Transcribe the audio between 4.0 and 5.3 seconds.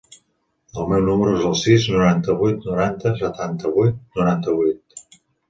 noranta-vuit.